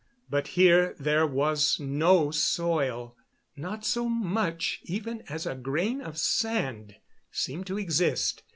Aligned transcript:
But 0.31 0.47
here 0.57 0.95
there 0.99 1.27
was 1.27 1.79
no 1.79 2.31
soil, 2.31 3.15
not 3.55 3.85
so 3.85 4.09
much 4.09 4.79
even 4.85 5.21
as 5.29 5.45
a 5.45 5.53
grain 5.53 6.01
of 6.01 6.17
sand 6.17 6.95
seemed 7.31 7.67
to 7.67 7.77
exist. 7.77 8.41